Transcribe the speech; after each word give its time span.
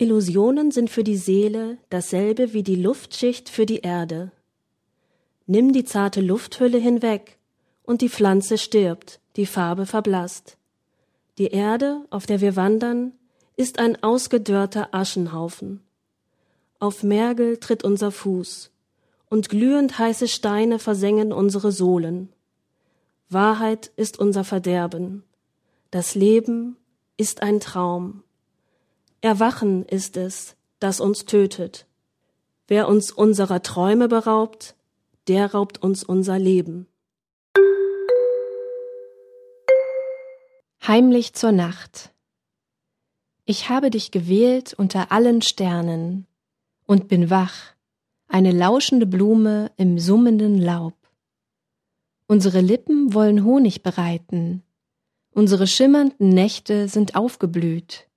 Illusionen 0.00 0.70
sind 0.70 0.90
für 0.90 1.02
die 1.02 1.16
Seele 1.16 1.76
dasselbe 1.90 2.52
wie 2.52 2.62
die 2.62 2.76
Luftschicht 2.76 3.48
für 3.48 3.66
die 3.66 3.80
Erde. 3.80 4.30
Nimm 5.46 5.72
die 5.72 5.84
zarte 5.84 6.20
Lufthülle 6.20 6.78
hinweg, 6.78 7.36
und 7.82 8.00
die 8.00 8.08
Pflanze 8.08 8.58
stirbt, 8.58 9.18
die 9.34 9.46
Farbe 9.46 9.86
verblasst. 9.86 10.56
Die 11.38 11.48
Erde, 11.48 12.04
auf 12.10 12.26
der 12.26 12.40
wir 12.40 12.54
wandern, 12.54 13.12
ist 13.56 13.80
ein 13.80 14.00
ausgedörrter 14.00 14.94
Aschenhaufen. 14.94 15.82
Auf 16.78 17.02
Mergel 17.02 17.56
tritt 17.56 17.82
unser 17.82 18.12
Fuß, 18.12 18.70
und 19.28 19.48
glühend 19.48 19.98
heiße 19.98 20.28
Steine 20.28 20.78
versengen 20.78 21.32
unsere 21.32 21.72
Sohlen. 21.72 22.28
Wahrheit 23.30 23.90
ist 23.96 24.20
unser 24.20 24.44
Verderben. 24.44 25.24
Das 25.90 26.14
Leben 26.14 26.76
ist 27.16 27.42
ein 27.42 27.58
Traum. 27.58 28.22
Erwachen 29.20 29.84
ist 29.84 30.16
es, 30.16 30.54
das 30.78 31.00
uns 31.00 31.24
tötet. 31.24 31.86
Wer 32.68 32.86
uns 32.86 33.10
unserer 33.10 33.62
Träume 33.62 34.06
beraubt, 34.06 34.76
der 35.26 35.52
raubt 35.54 35.82
uns 35.82 36.04
unser 36.04 36.38
Leben. 36.38 36.86
Heimlich 40.86 41.34
zur 41.34 41.50
Nacht. 41.50 42.12
Ich 43.44 43.68
habe 43.68 43.90
dich 43.90 44.12
gewählt 44.12 44.72
unter 44.74 45.10
allen 45.10 45.42
Sternen 45.42 46.26
und 46.86 47.08
bin 47.08 47.28
wach, 47.28 47.74
eine 48.28 48.52
lauschende 48.52 49.06
Blume 49.06 49.72
im 49.76 49.98
summenden 49.98 50.58
Laub. 50.58 50.94
Unsere 52.28 52.60
Lippen 52.60 53.14
wollen 53.14 53.42
Honig 53.42 53.82
bereiten, 53.82 54.62
unsere 55.32 55.66
schimmernden 55.66 56.28
Nächte 56.28 56.88
sind 56.88 57.16
aufgeblüht 57.16 58.07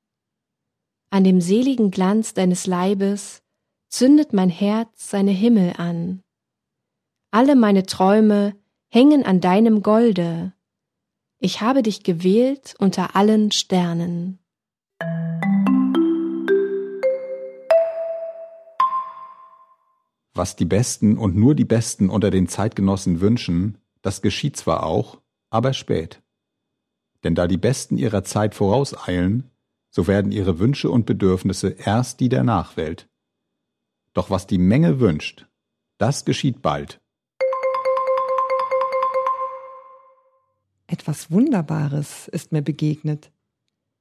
an 1.11 1.25
dem 1.25 1.41
seligen 1.41 1.91
Glanz 1.91 2.33
deines 2.33 2.65
Leibes 2.65 3.43
zündet 3.89 4.31
mein 4.31 4.49
Herz 4.49 5.09
seine 5.09 5.31
Himmel 5.31 5.73
an. 5.77 6.23
Alle 7.31 7.55
meine 7.55 7.85
Träume 7.85 8.55
hängen 8.87 9.25
an 9.25 9.41
deinem 9.41 9.83
Golde. 9.83 10.53
Ich 11.39 11.59
habe 11.61 11.83
dich 11.83 12.03
gewählt 12.03 12.75
unter 12.79 13.15
allen 13.15 13.51
Sternen. 13.51 14.39
Was 20.33 20.55
die 20.55 20.65
Besten 20.65 21.17
und 21.17 21.35
nur 21.35 21.55
die 21.55 21.65
Besten 21.65 22.09
unter 22.09 22.31
den 22.31 22.47
Zeitgenossen 22.47 23.19
wünschen, 23.19 23.77
das 24.01 24.21
geschieht 24.21 24.55
zwar 24.55 24.83
auch, 24.83 25.19
aber 25.49 25.73
spät. 25.73 26.21
Denn 27.25 27.35
da 27.35 27.47
die 27.47 27.57
Besten 27.57 27.97
ihrer 27.97 28.23
Zeit 28.23 28.55
vorauseilen, 28.55 29.51
so 29.91 30.07
werden 30.07 30.31
ihre 30.31 30.57
Wünsche 30.57 30.89
und 30.89 31.05
Bedürfnisse 31.05 31.69
erst 31.69 32.19
die 32.21 32.29
der 32.29 32.43
Nachwelt. 32.43 33.07
Doch 34.13 34.29
was 34.29 34.47
die 34.47 34.57
Menge 34.57 34.99
wünscht, 34.99 35.47
das 35.97 36.25
geschieht 36.25 36.61
bald. 36.61 36.99
Etwas 40.87 41.31
Wunderbares 41.31 42.27
ist 42.27 42.51
mir 42.51 42.61
begegnet. 42.61 43.31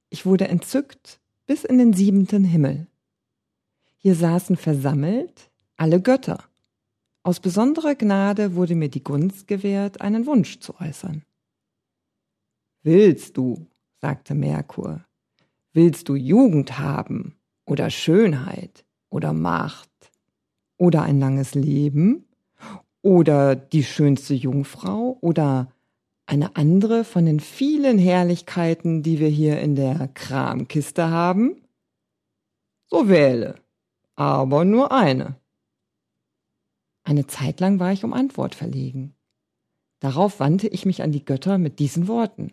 Ich 0.09 0.27
wurde 0.27 0.49
entzückt 0.49 1.21
bis 1.47 1.65
in 1.65 1.79
den 1.79 1.93
siebenten 1.93 2.45
Himmel. 2.45 2.87
Hier 3.97 4.15
saßen 4.15 4.57
versammelt 4.57 5.51
alle 5.77 6.01
Götter. 6.01 6.45
Aus 7.23 7.41
besonderer 7.41 7.95
Gnade 7.95 8.55
wurde 8.55 8.75
mir 8.75 8.89
die 8.89 9.05
Gunst 9.05 9.47
gewährt, 9.47 10.01
einen 10.01 10.27
Wunsch 10.27 10.61
zu 10.61 10.79
äußern. 10.81 11.23
Willst 12.83 13.37
du, 13.37 13.67
sagte 14.01 14.35
Merkur, 14.35 15.05
Willst 15.73 16.09
du 16.09 16.17
Jugend 16.17 16.79
haben 16.79 17.37
oder 17.65 17.91
Schönheit 17.91 18.85
oder 19.09 19.33
Macht 19.33 19.91
oder 20.77 21.03
ein 21.03 21.21
langes 21.21 21.55
Leben 21.55 22.29
oder 23.03 23.55
die 23.55 23.85
schönste 23.85 24.35
Jungfrau 24.35 25.17
oder 25.21 25.73
eine 26.27 26.57
andere 26.57 27.05
von 27.05 27.25
den 27.25 27.39
vielen 27.39 27.99
Herrlichkeiten, 27.99 29.03
die 29.03 29.21
wir 29.21 29.29
hier 29.29 29.61
in 29.61 29.77
der 29.77 30.09
Kramkiste 30.09 31.09
haben? 31.09 31.63
So 32.89 33.09
wähle, 33.09 33.55
aber 34.17 34.65
nur 34.65 34.91
eine. 34.91 35.37
Eine 37.05 37.29
Zeit 37.29 37.61
lang 37.61 37.79
war 37.79 37.93
ich 37.93 38.03
um 38.03 38.13
Antwort 38.13 38.57
verlegen. 38.57 39.15
Darauf 40.01 40.41
wandte 40.41 40.67
ich 40.67 40.85
mich 40.85 41.03
an 41.03 41.13
die 41.13 41.25
Götter 41.25 41.59
mit 41.59 41.79
diesen 41.79 42.09
Worten. 42.09 42.53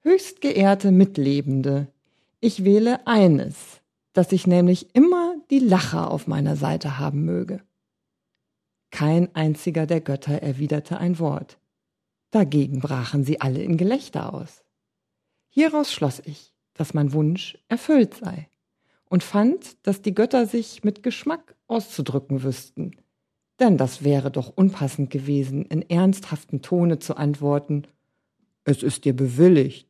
Höchst 0.00 0.40
geehrte 0.40 0.92
Mitlebende, 0.92 1.92
ich 2.40 2.64
wähle 2.64 3.06
eines, 3.06 3.80
dass 4.12 4.32
ich 4.32 4.46
nämlich 4.46 4.94
immer 4.94 5.36
die 5.50 5.58
Lacher 5.58 6.10
auf 6.10 6.26
meiner 6.26 6.56
Seite 6.56 6.98
haben 6.98 7.24
möge. 7.24 7.62
Kein 8.90 9.34
einziger 9.34 9.86
der 9.86 10.00
Götter 10.00 10.42
erwiderte 10.42 10.98
ein 10.98 11.18
Wort. 11.18 11.58
Dagegen 12.30 12.80
brachen 12.80 13.24
sie 13.24 13.40
alle 13.40 13.62
in 13.62 13.76
Gelächter 13.76 14.34
aus. 14.34 14.64
Hieraus 15.48 15.92
schloss 15.92 16.20
ich, 16.24 16.54
dass 16.74 16.94
mein 16.94 17.12
Wunsch 17.12 17.58
erfüllt 17.68 18.14
sei 18.14 18.48
und 19.08 19.22
fand, 19.22 19.84
dass 19.86 20.02
die 20.02 20.14
Götter 20.14 20.46
sich 20.46 20.84
mit 20.84 21.02
Geschmack 21.02 21.56
auszudrücken 21.66 22.42
wüssten. 22.42 22.96
Denn 23.58 23.76
das 23.76 24.02
wäre 24.02 24.30
doch 24.30 24.56
unpassend 24.56 25.10
gewesen, 25.10 25.66
in 25.66 25.82
ernsthaftem 25.82 26.62
Tone 26.62 26.98
zu 26.98 27.16
antworten, 27.16 27.86
es 28.64 28.82
ist 28.82 29.04
dir 29.04 29.14
bewilligt. 29.14 29.89